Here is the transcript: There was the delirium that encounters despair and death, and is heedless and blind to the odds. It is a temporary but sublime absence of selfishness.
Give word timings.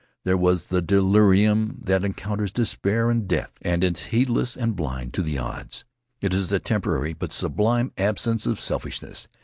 There 0.23 0.35
was 0.35 0.63
the 0.63 0.81
delirium 0.81 1.77
that 1.83 2.03
encounters 2.03 2.51
despair 2.51 3.11
and 3.11 3.27
death, 3.27 3.51
and 3.61 3.83
is 3.83 4.05
heedless 4.05 4.57
and 4.57 4.75
blind 4.75 5.13
to 5.13 5.21
the 5.21 5.37
odds. 5.37 5.85
It 6.21 6.33
is 6.33 6.51
a 6.51 6.57
temporary 6.57 7.13
but 7.13 7.31
sublime 7.31 7.91
absence 7.99 8.47
of 8.47 8.59
selfishness. 8.59 9.27